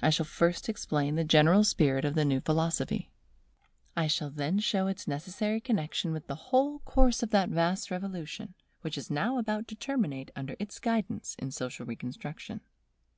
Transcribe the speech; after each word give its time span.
I 0.00 0.08
shall 0.08 0.24
first 0.24 0.70
explain 0.70 1.16
the 1.16 1.22
general 1.22 1.64
spirit 1.64 2.06
of 2.06 2.14
the 2.14 2.24
new 2.24 2.40
philosophy. 2.40 3.10
I 3.94 4.06
shall 4.06 4.30
then 4.30 4.58
show 4.58 4.86
its 4.86 5.06
necessary 5.06 5.60
connexion 5.60 6.12
with 6.12 6.28
the 6.28 6.34
whole 6.48 6.78
course 6.78 7.22
of 7.22 7.28
that 7.32 7.50
vast 7.50 7.90
revolution 7.90 8.54
which 8.80 8.96
is 8.96 9.10
now 9.10 9.36
about 9.36 9.68
to 9.68 9.74
terminate 9.74 10.30
under 10.34 10.56
its 10.58 10.78
guidance 10.78 11.36
in 11.38 11.50
social 11.50 11.84
reconstruction. 11.84 12.62